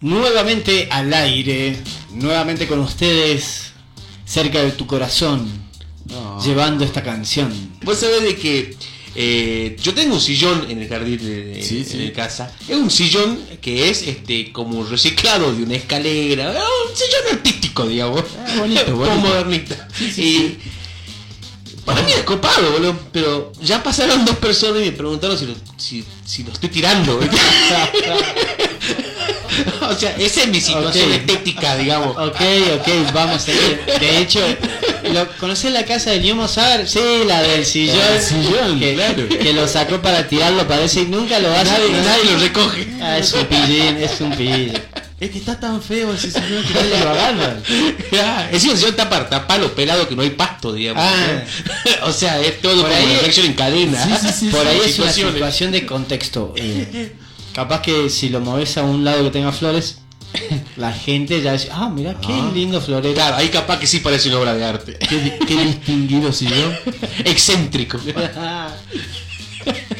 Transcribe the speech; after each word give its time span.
Nuevamente 0.00 0.88
al 0.90 1.12
aire, 1.12 1.76
nuevamente 2.12 2.66
con 2.66 2.78
ustedes, 2.80 3.72
cerca 4.24 4.62
de 4.62 4.72
tu 4.72 4.86
corazón, 4.86 5.46
No. 6.06 6.42
llevando 6.42 6.84
esta 6.84 7.02
canción. 7.02 7.52
Vos 7.82 7.98
sabés 7.98 8.22
de 8.22 8.36
que 8.36 8.76
eh, 9.14 9.76
yo 9.82 9.92
tengo 9.92 10.14
un 10.14 10.20
sillón 10.20 10.66
en 10.70 10.80
el 10.80 10.88
jardín 10.88 11.18
de, 11.18 11.62
Sí, 11.62 12.12
casa. 12.14 12.50
Es 12.68 12.76
un 12.76 12.90
sillón 12.90 13.38
que 13.60 13.90
es 13.90 14.02
este 14.02 14.52
como 14.52 14.84
reciclado 14.84 15.52
de 15.54 15.64
una 15.64 15.74
escalera. 15.74 16.52
Es 16.52 16.58
un 16.58 16.96
sillón 16.96 17.36
artístico, 17.38 17.86
digamos. 17.86 18.22
Ah, 18.38 18.54
bonito, 18.58 18.84
Como 18.86 18.96
bonito. 19.04 19.20
modernista. 19.20 19.88
y 20.16 20.56
para 21.84 22.02
mí 22.02 22.12
es 22.12 22.22
copado, 22.22 22.72
boludo. 22.72 22.98
Pero 23.12 23.52
ya 23.62 23.82
pasaron 23.82 24.24
dos 24.24 24.36
personas 24.36 24.80
y 24.80 24.86
me 24.86 24.92
preguntaron 24.92 25.36
si 25.36 25.46
lo, 25.46 25.54
si, 25.76 26.04
si 26.24 26.42
lo 26.44 26.52
estoy 26.52 26.70
tirando. 26.70 27.20
o 29.88 29.94
sea, 29.94 30.14
esa 30.18 30.42
es 30.42 30.48
mi 30.48 30.60
situación 30.60 31.08
Ok. 31.10 31.14
estética, 31.18 31.76
digamos. 31.76 32.16
Ok, 32.20 32.40
ok, 32.80 33.12
vamos 33.12 33.46
a 33.48 33.50
ir. 33.52 33.80
De 34.00 34.18
hecho, 34.18 34.40
¿lo, 35.12 35.28
¿conocés 35.38 35.72
la 35.72 35.84
casa 35.84 36.10
de 36.10 36.20
Newmo 36.20 36.46
Saber? 36.48 36.88
Sí, 36.88 37.00
la 37.26 37.42
del 37.42 37.64
sillón. 37.64 37.96
El 38.12 38.22
sillón, 38.22 38.80
que, 38.80 38.94
claro. 38.94 39.28
que 39.28 39.52
lo 39.52 39.66
sacó 39.68 40.00
para 40.00 40.26
tirarlo, 40.28 40.66
parece, 40.68 41.02
y 41.02 41.06
nunca 41.06 41.38
lo 41.38 41.52
hace. 41.52 41.64
Nadie, 41.70 41.90
nadie 42.04 42.24
lo 42.32 42.38
recoge. 42.38 42.88
Ah, 43.00 43.18
es 43.18 43.32
un 43.32 43.44
pillín, 43.46 43.96
es 43.96 44.20
un 44.20 44.30
pillín. 44.36 44.72
Es 45.18 45.30
que 45.30 45.38
está 45.38 45.60
tan 45.60 45.82
feo 45.82 46.14
ese 46.14 46.30
señor 46.30 46.64
que 46.64 46.72
nadie 46.74 46.98
lo 47.04 47.10
agarra. 47.10 47.56
Ah, 48.22 48.48
es 48.50 48.64
un 48.64 48.76
sillón 48.76 48.96
tapa, 48.96 49.28
tapa 49.28 49.56
lo 49.58 49.72
pelado 49.74 50.08
que 50.08 50.14
no 50.16 50.22
hay 50.22 50.30
pasto, 50.30 50.72
digamos. 50.72 51.02
Ah. 51.04 51.42
o 52.04 52.12
sea, 52.12 52.40
es 52.40 52.60
todo 52.60 52.82
Por 52.82 52.90
como 52.90 52.96
ahí- 52.96 53.18
una 53.22 53.46
en 53.46 53.52
cadena. 53.54 54.04
Sí, 54.04 54.26
sí, 54.28 54.34
sí, 54.40 54.48
Por 54.48 54.66
ahí 54.66 54.80
es 54.84 54.98
una 54.98 55.12
situación 55.12 55.70
de 55.72 55.86
contexto. 55.86 56.52
Eh, 56.56 57.12
capaz 57.52 57.82
que 57.82 58.08
si 58.10 58.28
lo 58.28 58.40
moves 58.40 58.76
a 58.78 58.82
un 58.82 59.04
lado 59.04 59.24
que 59.24 59.30
tenga 59.30 59.52
flores, 59.52 59.98
la 60.76 60.92
gente 60.92 61.42
ya 61.42 61.52
dice, 61.54 61.68
ah, 61.72 61.88
mira 61.94 62.14
qué 62.20 62.32
Ah. 62.32 62.50
lindo 62.54 62.80
florero. 62.80 63.14
Claro, 63.14 63.36
ahí 63.36 63.48
capaz 63.48 63.78
que 63.80 63.86
sí 63.86 63.98
parece 64.00 64.28
una 64.28 64.38
obra 64.38 64.54
de 64.54 64.64
arte. 64.64 64.96
Qué, 65.08 65.16
di- 65.18 65.32
qué 65.46 65.64
distinguido 65.64 66.32
sillón. 66.32 66.74
Excéntrico. 67.24 67.98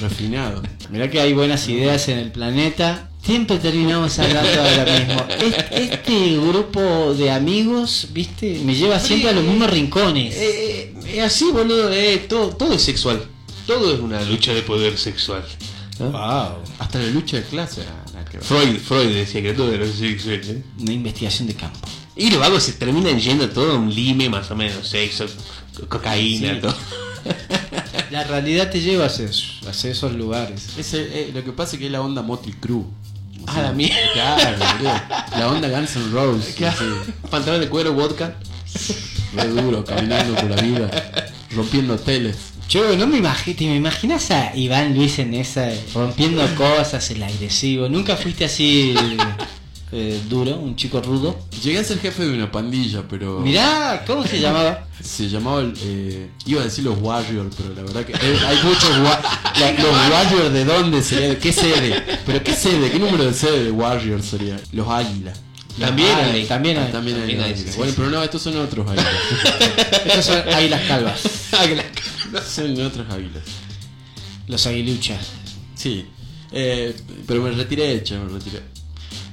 Refinado. 0.00 0.62
Mirá 0.90 1.10
que 1.10 1.20
hay 1.20 1.32
buenas 1.34 1.68
ideas 1.68 2.08
en 2.08 2.18
el 2.18 2.32
planeta. 2.32 3.08
Siempre 3.22 3.58
terminamos 3.58 4.18
hablando 4.18 4.62
de 4.62 4.76
lo 4.76 4.84
mismo. 5.06 5.26
Este, 5.28 5.82
este 5.94 6.36
grupo 6.38 7.12
de 7.14 7.30
amigos, 7.30 8.08
viste, 8.12 8.60
me 8.64 8.74
lleva 8.74 8.98
siempre 8.98 9.28
a 9.28 9.32
los 9.34 9.44
mismos 9.44 9.68
rincones. 9.68 10.34
Eh, 10.36 10.94
eh, 11.06 11.20
así, 11.20 11.50
boludo, 11.52 11.92
eh, 11.92 12.24
todo, 12.28 12.48
todo 12.56 12.72
es 12.72 12.82
sexual. 12.82 13.22
Todo 13.66 13.92
es 13.92 14.00
una 14.00 14.22
lucha 14.22 14.54
de 14.54 14.62
poder 14.62 14.96
sexual. 14.96 15.44
Wow. 16.08 16.62
Hasta 16.78 16.98
la 16.98 17.06
lucha 17.08 17.36
de 17.38 17.42
clase. 17.44 17.82
que. 18.30 18.38
Freud, 18.40 18.78
Freud 18.78 19.14
decía 19.14 19.42
que 19.42 19.52
todo 19.52 19.72
era 19.72 19.86
sexual. 19.86 20.40
¿eh? 20.44 20.62
Una 20.78 20.92
investigación 20.92 21.48
de 21.48 21.54
campo. 21.54 21.78
Y 22.16 22.30
los 22.30 22.40
vagos 22.40 22.62
se 22.62 22.72
terminan 22.72 23.18
yendo 23.18 23.48
todo 23.50 23.72
a 23.72 23.76
un 23.76 23.92
lime 23.94 24.28
más 24.28 24.50
o 24.50 24.56
menos, 24.56 24.86
sexo, 24.88 25.26
co- 25.76 25.86
cocaína, 25.88 26.54
Sí. 26.54 26.60
todo. 26.60 26.74
La 28.10 28.24
realidad 28.24 28.70
te 28.70 28.80
lleva 28.80 29.06
hacia, 29.06 29.26
esos- 29.26 29.60
hacia 29.68 29.90
esos 29.92 30.12
lugares. 30.14 30.70
Ese, 30.76 31.00
eh, 31.02 31.30
lo 31.32 31.44
que 31.44 31.52
pasa 31.52 31.72
es 31.76 31.78
que 31.80 31.86
es 31.86 31.92
la 31.92 32.00
onda 32.00 32.22
Motley 32.22 32.54
Crue. 32.60 32.78
O 32.82 33.44
Ah, 33.46 33.62
la 33.62 33.72
mierda. 33.72 33.96
Claro. 34.12 34.58
La 35.38 35.48
onda 35.48 35.68
Guns 35.68 35.96
N' 35.96 36.10
Roses. 36.12 36.54
Claro. 36.58 36.76
así, 37.02 37.12
Pantalón 37.30 37.60
de 37.60 37.68
cuero, 37.68 37.92
vodka. 37.94 38.36
re 39.34 39.48
duro, 39.48 39.84
caminando 39.84 40.34
por 40.34 40.50
la 40.50 40.60
vida. 40.60 40.91
Rompiendo 41.54 41.94
hoteles. 41.94 42.36
Yo 42.70 42.97
no 42.97 43.06
me 43.08 43.19
imagino, 43.19 43.56
¿te 43.56 43.64
me 43.66 43.75
imaginas 43.76 44.31
a 44.31 44.54
Iván 44.56 44.94
Luis 44.94 45.19
en 45.19 45.34
esa, 45.34 45.69
rompiendo 45.92 46.47
cosas, 46.54 47.10
el 47.10 47.20
agresivo? 47.22 47.88
¿Nunca 47.88 48.14
fuiste 48.16 48.44
así 48.44 48.94
eh, 49.92 50.20
duro, 50.28 50.54
un 50.54 50.76
chico 50.76 51.00
rudo? 51.03 51.36
Llegué 51.64 51.81
a 51.81 51.84
ser 51.84 51.98
jefe 51.98 52.25
de 52.26 52.32
una 52.32 52.48
pandilla, 52.53 53.03
pero. 53.10 53.41
Mirá, 53.41 54.04
¿cómo 54.06 54.25
se 54.25 54.38
llamaba? 54.38 54.86
Se 55.03 55.28
llamaba. 55.28 55.64
eh, 55.82 56.31
iba 56.47 56.60
a 56.60 56.64
decir 56.64 56.84
los 56.84 56.97
Warriors, 57.00 57.56
pero 57.56 57.75
la 57.75 57.82
verdad 57.82 58.04
que. 58.06 58.12
eh, 58.12 58.38
hay 58.47 58.58
muchos. 58.62 58.88
la- 58.98 59.72
los 59.82 60.10
Warriors 60.12 60.52
de 60.52 60.64
dónde 60.64 61.02
sería. 61.02 61.28
¿De 61.31 61.38
qué 61.38 61.52
sede? 61.52 62.00
¿Pero 62.25 62.44
qué 62.44 62.52
sede? 62.54 62.88
¿Qué 62.92 63.00
número 63.00 63.25
de 63.25 63.34
sede 63.34 63.64
de 63.64 63.70
Warriors 63.72 64.26
sería? 64.26 64.60
Los 64.72 64.87
Águilas. 64.88 65.41
También 65.76 66.10
Ah, 66.14 66.31
hay. 66.34 66.44
También 66.44 66.78
hay. 66.78 66.92
También 66.92 67.16
hay 67.16 67.22
También 67.25 67.41
hay, 67.41 67.50
águilas. 67.52 67.70
sí, 67.72 67.76
Bueno, 67.78 67.91
sí. 67.92 67.97
pero 67.98 68.10
no, 68.10 68.22
estos 68.22 68.42
son 68.42 68.56
otros 68.58 68.87
águilas. 68.88 69.06
Estos 70.06 70.25
son 70.26 70.54
águilas 70.54 70.82
calvas. 70.87 71.20
Son 72.46 72.80
otros 72.80 73.08
águilas. 73.10 73.42
Los 74.46 74.66
aguiluchas. 74.66 75.28
Sí. 75.74 76.06
Eh, 76.52 76.94
pero 77.26 77.42
me 77.42 77.50
retiré, 77.52 78.02
che, 78.02 78.18
me 78.18 78.28
retiré. 78.28 78.60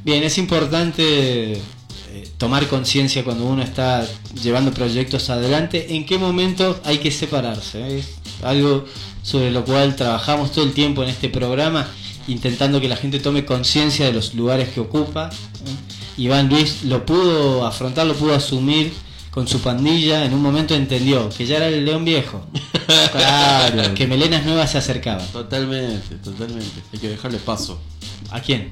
Bien, 0.04 0.24
es 0.24 0.38
importante 0.38 1.54
eh, 1.54 2.30
tomar 2.38 2.68
conciencia 2.68 3.24
cuando 3.24 3.46
uno 3.46 3.64
está 3.64 4.08
llevando 4.42 4.72
proyectos 4.72 5.30
adelante, 5.30 5.96
en 5.96 6.06
qué 6.06 6.18
momento 6.18 6.80
hay 6.86 7.00
que 7.00 7.12
separarse. 7.12 7.98
Es 7.98 8.16
algo 8.44 8.86
sobre 9.24 9.52
lo 9.52 9.66
cual 9.66 9.96
trabajamos 9.96 10.52
todo 10.52 10.66
el 10.66 10.74
tiempo 10.74 11.04
en 11.04 11.10
este 11.10 11.30
programa, 11.30 11.88
intentando 12.28 12.80
que 12.80 12.88
la 12.88 12.96
gente 12.96 13.20
tome 13.20 13.46
conciencia 13.46 14.06
de 14.06 14.14
los 14.14 14.36
lugares 14.36 14.70
que 14.70 14.80
ocupa. 14.80 15.30
¿eh? 15.30 16.22
Iván 16.22 16.50
Luis 16.50 16.84
lo 16.84 17.06
pudo 17.06 17.66
afrontar, 17.66 18.08
lo 18.08 18.16
pudo 18.16 18.34
asumir 18.34 18.94
con 19.38 19.48
su 19.48 19.60
pandilla, 19.62 20.26
en 20.26 20.34
un 20.34 20.42
momento 20.42 20.74
entendió 20.74 21.30
que 21.30 21.46
ya 21.46 21.58
era 21.58 21.68
el 21.68 21.86
león 21.86 22.04
viejo, 22.04 22.44
Claro. 23.12 23.94
que 23.94 24.08
melenas 24.08 24.44
nuevas 24.44 24.72
se 24.72 24.80
acercaban. 24.80 25.28
Totalmente, 25.28 26.16
totalmente. 26.16 26.82
Hay 26.92 26.98
que 26.98 27.10
dejarle 27.10 27.38
paso 27.38 27.80
¿A 28.32 28.40
quién? 28.40 28.68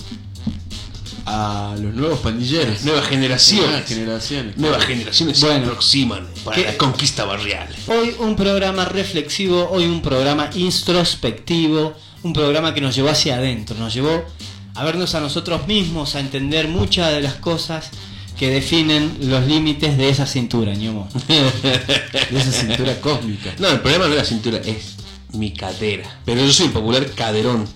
a 1.27 1.75
los 1.79 1.93
nuevos 1.93 2.17
pandilleros. 2.17 2.83
Nuevas 2.83 3.05
generaciones. 3.07 3.67
Nuevas 3.69 3.85
generaciones. 3.87 4.57
Nuevas 4.57 4.85
generaciones 4.85 5.37
se 5.37 5.45
Bueno. 5.45 5.65
aproximan 5.67 6.27
para 6.43 6.55
¿Qué? 6.57 6.63
la 6.65 6.77
conquista 6.79 7.25
barrial. 7.25 7.67
Hoy 7.85 8.15
un 8.17 8.35
programa 8.35 8.85
reflexivo, 8.85 9.69
hoy 9.71 9.83
un 9.85 10.01
programa 10.01 10.49
introspectivo, 10.55 11.93
un 12.23 12.33
programa 12.33 12.73
que 12.73 12.81
nos 12.81 12.95
llevó 12.95 13.09
hacia 13.09 13.35
adentro, 13.35 13.77
nos 13.77 13.93
llevó 13.93 14.25
a 14.73 14.83
vernos 14.83 15.13
a 15.13 15.19
nosotros 15.19 15.67
mismos, 15.67 16.15
a 16.15 16.19
entender 16.21 16.67
muchas 16.69 17.11
de 17.13 17.21
las 17.21 17.35
cosas 17.35 17.91
que 18.37 18.49
definen 18.49 19.17
los 19.21 19.45
límites 19.47 19.97
de 19.97 20.09
esa 20.09 20.25
cintura, 20.25 20.73
ñomo. 20.73 21.07
De 21.27 22.39
esa 22.39 22.51
cintura 22.51 22.99
cósmica. 23.01 23.53
No, 23.59 23.69
el 23.69 23.79
problema 23.79 24.05
no 24.07 24.11
es 24.11 24.17
la 24.19 24.25
cintura, 24.25 24.57
es 24.63 24.95
mi 25.33 25.51
cadera. 25.53 26.19
Pero 26.25 26.41
yo 26.45 26.51
soy 26.51 26.67
un 26.67 26.73
popular 26.73 27.05
caderón. 27.11 27.67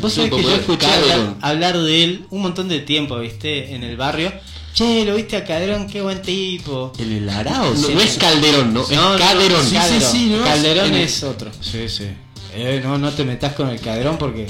Vos 0.00 0.12
Soy 0.12 0.28
sabés 0.28 0.42
que 0.44 0.50
yo 0.50 0.54
escuché 0.56 0.86
hablar, 0.86 1.34
hablar 1.40 1.78
de 1.78 2.04
él 2.04 2.26
un 2.30 2.42
montón 2.42 2.68
de 2.68 2.80
tiempo, 2.80 3.18
¿viste? 3.18 3.74
En 3.74 3.82
el 3.84 3.96
barrio. 3.96 4.32
Che, 4.74 5.04
lo 5.04 5.14
viste 5.14 5.36
a 5.36 5.44
Caderón, 5.44 5.86
qué 5.88 6.02
buen 6.02 6.20
tipo. 6.20 6.92
En 6.98 7.12
el 7.12 7.28
arao, 7.28 7.70
No, 7.72 7.76
sí. 7.76 7.94
no 7.94 8.00
es 8.00 8.16
calderón, 8.18 8.74
no, 8.74 8.82
es 8.82 8.90
No, 8.90 9.12
no, 9.12 9.18
caderón. 9.18 9.64
sí, 9.64 9.76
sí, 9.88 10.00
sí, 10.00 10.34
no, 10.36 10.42
Calderón 10.42 10.92
el- 10.92 11.02
es 11.02 11.22
otro. 11.22 11.52
Sí, 11.60 11.88
sí. 11.88 12.08
Eh, 12.52 12.80
no, 12.82 12.98
no 12.98 13.12
te 13.12 13.24
metas 13.24 13.54
con 13.54 13.68
el 13.68 13.78
Calderón 13.80 14.18
porque 14.18 14.48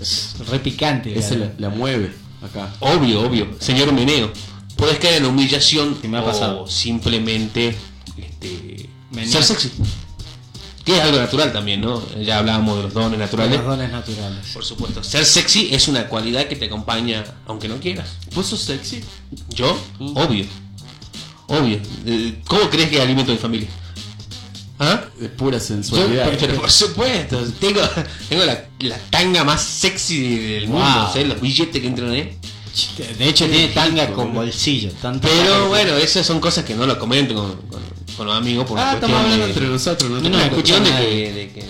es 0.00 0.36
re 0.48 0.58
picante. 0.60 1.12
el 1.12 1.18
Ese 1.18 1.36
la, 1.36 1.48
Calderón. 1.48 1.60
la 1.60 1.68
mueve 1.76 2.12
acá. 2.46 2.72
Obvio, 2.80 3.20
obvio. 3.22 3.48
Señor 3.60 3.92
Meneo, 3.92 4.32
puedes 4.76 4.98
caer 4.98 5.16
en 5.18 5.22
la 5.24 5.28
humillación 5.28 5.96
Sí, 6.00 6.08
me 6.08 6.18
ha 6.18 6.24
pasado. 6.24 6.62
o 6.62 6.66
simplemente 6.68 7.76
este, 8.16 8.88
Meneo. 9.12 9.30
ser 9.32 9.44
sexy. 9.44 9.70
Que 10.84 10.96
es 10.96 11.00
algo 11.02 11.18
natural 11.18 11.52
también, 11.52 11.80
¿no? 11.80 12.00
Ya 12.22 12.38
hablábamos 12.38 12.76
de 12.76 12.82
los 12.84 12.94
dones 12.94 13.18
naturales. 13.18 13.56
Los 13.58 13.66
dones 13.66 13.90
naturales. 13.90 14.46
Por 14.54 14.64
supuesto. 14.64 15.02
Ser 15.02 15.24
sexy 15.24 15.74
es 15.74 15.88
una 15.88 16.06
cualidad 16.06 16.46
que 16.46 16.54
te 16.54 16.66
acompaña 16.66 17.24
aunque 17.46 17.66
no 17.68 17.78
quieras. 17.80 18.08
¿Vos 18.34 18.46
sos 18.46 18.60
sexy? 18.60 19.00
¿Yo? 19.48 19.76
Mm. 19.98 20.16
Obvio. 20.16 20.44
Obvio. 21.48 21.80
Eh, 22.06 22.40
¿Cómo 22.46 22.70
crees 22.70 22.88
que 22.88 23.00
alimento 23.00 23.32
mi 23.32 23.38
familia? 23.38 23.68
De 25.20 25.28
pura 25.30 25.58
Yo, 25.58 25.64
sensualidad. 25.64 26.30
pero 26.38 26.54
por 26.56 26.70
supuesto, 26.82 27.38
tengo, 27.58 27.80
tengo 28.28 28.44
la, 28.44 28.64
la 28.80 28.98
tanga 29.10 29.44
más 29.44 29.62
sexy 29.62 30.36
del 30.36 30.68
mundo, 30.68 30.84
Wow. 30.84 31.06
¿sabes? 31.12 31.28
Los 31.28 31.40
billetes 31.40 31.80
que 31.80 31.86
entran 31.86 32.10
ahí. 32.10 32.36
De 33.18 33.28
hecho 33.28 33.46
tiene 33.46 33.68
tanga 33.68 34.12
con 34.12 34.34
bolsillo. 34.34 34.90
tanto 35.00 35.26
Pero 35.26 35.68
bueno, 35.68 35.96
esas 35.96 36.26
son 36.26 36.40
cosas 36.40 36.64
que 36.64 36.74
no 36.74 36.84
lo 36.86 36.98
comento 36.98 37.34
con, 37.34 37.56
con- 37.68 37.86
con 38.16 38.26
los 38.26 38.36
amigos 38.36 38.66
por 38.66 38.78
Ah, 38.78 38.92
estamos 38.94 39.16
hablando 39.18 39.44
de, 39.46 39.52
entre 39.52 39.66
nosotros, 39.68 40.10
no, 40.10 40.20
No, 40.28 40.50
cuestión 40.50 40.82
de 40.84 40.90
que, 40.90 41.32
de 41.32 41.48
que 41.52 41.64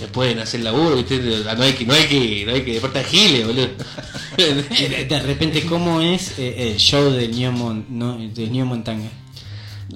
me 0.00 0.06
pueden 0.08 0.38
hacer 0.40 0.60
laburo, 0.60 0.96
¿viste? 0.96 1.18
No 1.18 1.62
hay 1.62 1.72
que, 1.72 1.84
no 1.86 1.94
hay 1.94 2.04
que, 2.06 2.44
no 2.46 2.52
hay 2.54 2.62
que 2.62 2.72
deportar 2.74 3.04
giles, 3.04 3.46
boludo. 3.46 3.68
De, 4.36 5.20
repente, 5.24 5.62
¿cómo 5.64 6.00
es 6.02 6.38
eh, 6.38 6.72
el 6.72 6.76
show 6.78 7.10
del 7.10 7.30
Newmon, 7.34 7.86
no, 7.90 8.18
del 8.18 8.52
Newmon 8.52 8.84
Tanga? 8.84 9.08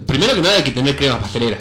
Primero 0.07 0.35
que 0.35 0.41
nada 0.41 0.57
hay 0.57 0.63
que 0.63 0.71
tener 0.71 0.97
crema 0.97 1.21
pastelera. 1.21 1.59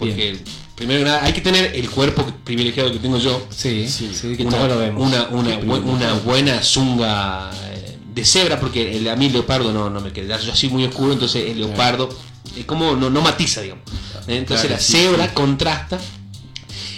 Porque 0.00 0.36
primero 0.74 1.00
que 1.00 1.04
nada 1.04 1.24
hay 1.24 1.32
que 1.32 1.40
tener 1.40 1.72
el 1.76 1.88
cuerpo 1.90 2.26
privilegiado 2.44 2.90
que 2.92 2.98
tengo 2.98 3.18
yo. 3.18 3.46
Sí, 3.50 3.86
sí, 3.88 4.10
Sí, 4.12 4.36
que 4.36 4.42
una, 4.44 4.56
todos 4.56 4.68
lo 4.70 4.78
vemos. 4.78 5.06
una, 5.06 5.28
una, 5.28 6.14
buena 6.14 6.62
zunga 6.62 7.50
eh, 7.70 7.96
de 8.14 8.24
cebra, 8.24 8.58
porque 8.58 8.96
el, 8.96 9.08
a 9.08 9.14
mí 9.16 9.26
el 9.26 9.32
leopardo 9.32 9.72
no, 9.72 9.88
no 9.90 10.00
me 10.00 10.12
queda. 10.12 10.38
Yo 10.40 10.52
así 10.52 10.68
muy 10.68 10.84
oscuro, 10.84 11.12
entonces 11.12 11.50
el 11.50 11.58
leopardo 11.60 12.08
es 12.58 12.64
como 12.64 12.96
no, 12.96 13.10
no 13.10 13.20
matiza, 13.20 13.60
digamos. 13.60 13.84
Entonces 14.26 14.66
Claro, 14.66 14.76
la 14.76 14.80
cebra 14.80 15.24
sí. 15.26 15.30
contrasta 15.34 15.98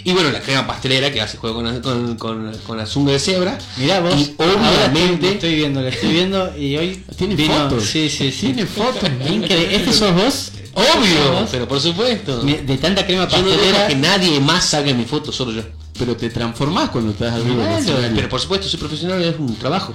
Y 0.05 0.12
bueno, 0.12 0.31
la 0.32 0.40
crema 0.40 0.66
pastelera 0.66 1.12
que 1.12 1.20
hace 1.20 1.37
juego 1.38 1.56
con, 1.62 1.81
con, 1.81 2.16
con, 2.16 2.52
con 2.66 2.76
la 2.76 2.87
zunga 2.87 3.12
de 3.12 3.19
cebra. 3.20 3.58
Mirá 3.76 4.00
vos, 4.00 4.14
Y 4.16 4.34
obviamente. 4.37 5.12
estoy, 5.26 5.31
estoy 5.34 5.55
viendo, 5.55 5.81
lo 5.82 5.88
estoy 5.88 6.12
viendo 6.12 6.58
y 6.58 6.76
hoy 6.76 7.05
Tiene 7.16 7.34
vino- 7.37 7.55
fotos. 7.55 7.84
Sí, 7.84 8.08
sí, 8.10 8.31
sí. 8.32 8.46
Tiene 8.46 8.66
fotos. 8.66 9.08
Increíble. 9.31 9.76
¿Este 9.76 9.93
sos 9.93 10.12
vos? 10.14 10.52
Obvio, 10.74 11.46
pero 11.50 11.69
por 11.69 11.80
supuesto. 11.80 12.40
De 12.42 12.78
tanta 12.78 13.04
crema 13.06 13.28
Yo 13.28 13.38
no 13.42 13.48
dejo 13.48 13.58
pastelera. 13.60 13.86
que 13.88 13.96
nadie 13.96 14.40
más 14.40 14.64
saque 14.64 14.94
mi 14.94 15.04
foto, 15.04 15.32
solo 15.32 15.52
yo. 15.52 15.62
Pero 15.98 16.16
te 16.16 16.30
transformás 16.30 16.88
cuando 16.90 17.12
estás 17.12 17.34
arriba 17.34 17.78
escenario. 17.78 18.12
pero 18.16 18.28
por 18.28 18.40
supuesto, 18.40 18.66
soy 18.69 18.80
profesional, 18.80 19.22
es 19.22 19.36
un 19.38 19.54
trabajo. 19.56 19.92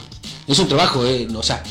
Es 0.47 0.59
un 0.59 0.67
trabajo, 0.67 1.05
eh, 1.05 1.27
no, 1.29 1.39
o 1.39 1.43
sea, 1.43 1.63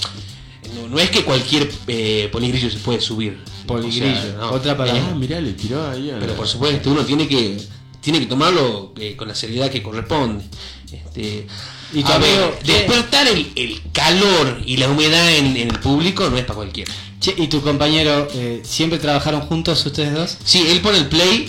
no, 0.75 0.89
no 0.89 0.99
es 0.99 1.11
que 1.11 1.25
cualquier 1.25 1.71
eh, 1.87 2.29
poligrillo 2.33 2.69
se 2.71 2.79
puede 2.79 3.01
subir. 3.01 3.39
Poligrillo, 3.67 4.07
O 4.19 4.23
sea, 4.23 4.33
no. 4.39 4.51
otra 4.53 4.77
palabra. 4.77 5.09
Ah, 5.11 5.15
mirá, 5.15 5.41
le 5.41 5.53
tiró 5.53 5.89
ahí 5.89 6.11
a 6.11 6.15
Pero 6.19 6.33
la- 6.33 6.37
por 6.37 6.47
supuesto, 6.49 6.91
uno 6.91 7.03
tiene 7.05 7.27
que 7.29 7.57
tiene 8.01 8.21
que 8.21 8.27
tomarlo 8.27 8.93
eh, 9.01 9.17
con 9.17 9.27
la 9.29 9.35
seriedad 9.35 9.69
que 9.71 9.83
corresponde. 9.83 10.45
Este, 10.93 11.47
Y 11.95 12.03
tu 12.03 12.13
a 12.13 12.19
ver, 12.19 12.59
despertar 12.65 13.29
el, 13.29 13.53
el 13.55 13.81
calor 13.93 14.61
y 14.67 14.77
la 14.77 14.89
humedad 14.89 15.31
en, 15.35 15.57
en 15.57 15.71
el 15.71 15.79
público 15.79 16.29
no 16.29 16.37
es 16.37 16.45
para 16.45 16.57
cualquiera. 16.57 16.93
Che, 17.21 17.35
¿y 17.39 17.47
tu 17.49 17.63
compañero 17.63 18.29
eh, 18.35 18.61
siempre 18.65 18.99
trabajaron 18.99 19.41
juntos 19.43 19.85
ustedes 19.87 20.13
dos? 20.13 20.37
Sí, 20.45 20.67
él 20.69 20.81
pone 20.81 20.99
el 20.99 21.07
play 21.07 21.49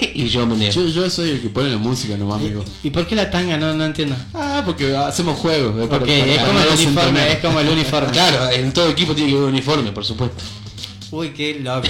y 0.14 0.28
yo 0.28 0.46
me 0.46 0.56
niego. 0.56 0.72
Yo, 0.74 0.86
yo 0.88 1.10
soy 1.10 1.30
el 1.30 1.40
que 1.40 1.48
pone 1.48 1.70
la 1.70 1.76
música 1.78 2.16
nomás, 2.16 2.36
amigo. 2.40 2.64
¿Y 2.84 2.90
por 2.90 3.06
qué 3.06 3.16
la 3.16 3.30
tanga? 3.30 3.56
No, 3.56 3.74
no 3.74 3.84
entiendo. 3.84 4.14
Ah, 4.34 4.62
porque 4.64 4.94
hacemos 4.96 5.38
juegos. 5.38 5.74
eh, 5.84 5.88
para- 5.88 6.02
Ok, 6.04 6.08
para- 6.08 6.32
es 6.34 6.38
como 6.42 6.60
el 6.60 6.68
uniforme, 6.68 7.32
es 7.32 7.38
como 7.38 7.60
el 7.60 7.68
uniforme. 7.68 8.08
Claro, 8.12 8.50
en 8.50 8.72
todo 8.72 8.88
equipo 8.90 9.14
tiene 9.14 9.30
que 9.30 9.36
haber 9.36 9.48
un 9.48 9.54
uniforme, 9.54 9.90
por 9.92 10.04
supuesto. 10.04 10.42
Uy, 11.10 11.30
qué 11.30 11.58
loco. 11.60 11.88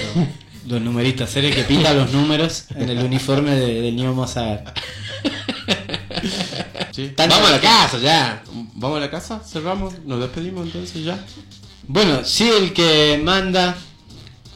Los 0.67 0.81
numeritos, 0.81 1.29
ser 1.29 1.45
el 1.45 1.53
que 1.53 1.63
pinta 1.63 1.93
los 1.93 2.11
números 2.11 2.63
en 2.75 2.89
el 2.89 2.99
uniforme 2.99 3.51
de- 3.55 3.81
del 3.81 3.95
Neo 3.95 4.13
Mozagar. 4.13 4.73
Sí. 7.07 7.13
Vamos 7.15 7.47
a 7.47 7.51
la 7.51 7.61
casa 7.61 7.97
ya. 7.99 8.43
Vamos 8.73 8.97
a 8.97 8.99
la 8.99 9.09
casa, 9.09 9.39
cerramos, 9.39 9.93
nos 10.05 10.19
despedimos 10.19 10.65
entonces 10.65 11.03
ya. 11.03 11.23
Bueno, 11.87 12.25
sí, 12.25 12.49
el 12.49 12.73
que 12.73 13.21
manda 13.23 13.77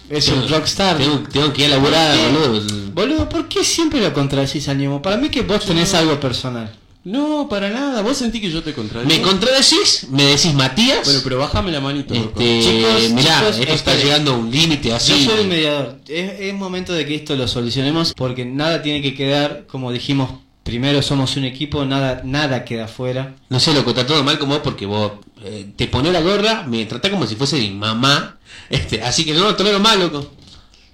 es 0.09 0.27
un 0.27 0.47
rockstar. 0.49 0.97
Tengo, 0.97 1.23
tengo 1.31 1.53
que 1.53 1.61
ir 1.61 1.67
a 1.67 1.77
laburar, 1.77 2.17
boludo. 2.17 2.91
Boludo, 2.93 3.29
¿por 3.29 3.47
qué 3.47 3.63
siempre 3.63 4.01
lo 4.01 4.13
contradecís 4.13 4.67
al 4.67 4.77
Nemo? 4.77 5.01
Para 5.01 5.17
mí 5.17 5.29
que 5.29 5.41
vos 5.41 5.65
tenés 5.65 5.93
algo 5.93 6.19
personal. 6.19 6.69
No, 7.05 7.47
para 7.49 7.69
nada. 7.69 8.01
Vos 8.01 8.17
sentí 8.17 8.39
que 8.39 8.49
yo 8.49 8.61
te 8.63 8.73
contradigo. 8.73 9.13
Me 9.13 9.21
contradecís, 9.21 10.07
me 10.09 10.23
decís 10.23 10.53
Matías. 10.53 11.03
Bueno, 11.03 11.19
pero 11.23 11.37
bájame 11.37 11.71
la 11.71 11.81
manito. 11.81 12.13
este, 12.13 12.61
Chicos, 12.61 13.09
mirá, 13.11 13.39
chicos, 13.39 13.57
esto 13.59 13.73
está 13.73 13.95
llegando 13.95 14.33
a 14.33 14.37
un 14.37 14.49
límite 14.49 14.93
así. 14.93 15.25
Yo 15.25 15.31
soy 15.31 15.41
el 15.41 15.47
mediador. 15.47 15.99
Es, 16.07 16.39
es 16.39 16.53
momento 16.53 16.93
de 16.93 17.05
que 17.05 17.15
esto 17.15 17.35
lo 17.35 17.47
solucionemos 17.47 18.13
porque 18.13 18.45
nada 18.45 18.81
tiene 18.81 19.01
que 19.01 19.15
quedar, 19.15 19.65
como 19.67 19.91
dijimos, 19.91 20.29
primero 20.73 21.03
somos 21.03 21.37
un 21.37 21.43
equipo, 21.45 21.85
nada, 21.85 22.21
nada 22.25 22.65
queda 22.65 22.87
fuera. 22.87 23.35
No 23.47 23.59
sé, 23.59 23.75
loco, 23.75 23.91
está 23.91 24.07
todo 24.07 24.23
mal 24.23 24.39
con 24.39 24.49
vos 24.49 24.61
porque 24.63 24.87
vos 24.87 25.11
eh, 25.43 25.71
te 25.75 25.85
pones 25.85 26.11
la 26.11 26.19
gorra, 26.21 26.63
me 26.63 26.83
tratás 26.85 27.11
como 27.11 27.27
si 27.27 27.35
fuese 27.35 27.57
mi 27.59 27.69
mamá. 27.69 28.37
Este, 28.71 29.03
así 29.03 29.23
que 29.23 29.35
no 29.35 29.41
lo 29.43 29.55
tolero 29.55 29.79
más, 29.79 29.99
loco. 29.99 30.33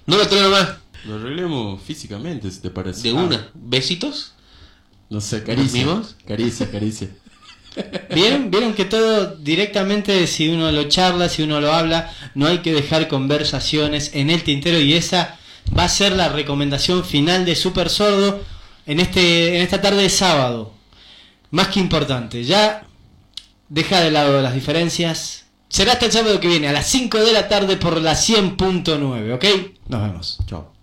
No 0.05 0.17
lo 0.17 0.27
tolero 0.27 0.49
más. 0.49 0.67
Lo 1.05 1.15
arreglemos 1.15 1.81
físicamente, 1.81 2.51
si 2.51 2.59
te 2.59 2.69
parece. 2.71 3.03
De 3.03 3.17
Ah, 3.17 3.21
una. 3.23 3.47
¿Besitos? 3.53 4.33
No 5.09 5.21
sé, 5.21 5.43
caricia. 5.43 5.87
Caricia, 6.27 6.69
caricia. 6.69 7.07
¿Vieron? 8.13 8.51
¿Vieron 8.51 8.73
que 8.73 8.83
todo 8.83 9.33
directamente, 9.37 10.27
si 10.27 10.49
uno 10.49 10.73
lo 10.73 10.83
charla, 10.89 11.29
si 11.29 11.43
uno 11.43 11.61
lo 11.61 11.71
habla, 11.71 12.13
no 12.35 12.47
hay 12.47 12.57
que 12.57 12.73
dejar 12.73 13.07
conversaciones 13.07 14.11
en 14.13 14.29
el 14.29 14.43
tintero 14.43 14.77
y 14.77 14.93
esa 14.95 15.37
va 15.77 15.85
a 15.85 15.89
ser 15.89 16.11
la 16.17 16.27
recomendación 16.27 17.05
final 17.05 17.45
de 17.45 17.55
Super 17.55 17.89
Sordo 17.89 18.43
en, 18.89 18.99
este, 18.99 19.55
en 19.55 19.61
esta 19.61 19.79
tarde 19.79 20.01
de 20.01 20.09
sábado. 20.09 20.73
Más 21.51 21.67
que 21.67 21.79
importante, 21.79 22.43
ya 22.43 22.87
deja 23.69 24.01
de 24.01 24.09
lado 24.09 24.41
las 24.41 24.55
diferencias. 24.55 25.45
Será 25.67 25.93
hasta 25.93 26.07
el 26.07 26.11
sábado 26.11 26.39
que 26.39 26.47
viene 26.47 26.67
a 26.67 26.73
las 26.73 26.87
5 26.87 27.19
de 27.19 27.31
la 27.31 27.47
tarde 27.47 27.77
por 27.77 28.01
la 28.01 28.13
100.9, 28.13 29.35
¿ok? 29.35 29.45
Nos 29.87 30.01
vemos. 30.01 30.39
Chao. 30.47 30.78